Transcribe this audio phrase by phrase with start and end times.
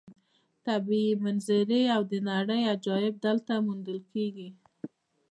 [0.65, 4.49] طبیعي منظرې او د نړۍ عجایب دلته موندل کېږي.